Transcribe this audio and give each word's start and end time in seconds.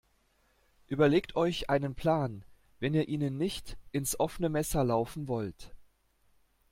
Überlegt 0.87 1.35
euch 1.35 1.69
einen 1.69 1.93
Plan, 1.93 2.43
wenn 2.79 2.95
ihr 2.95 3.07
ihnen 3.07 3.37
nicht 3.37 3.77
ins 3.91 4.19
offene 4.19 4.49
Messer 4.49 4.83
laufen 4.83 5.27
wollt. 5.27 5.75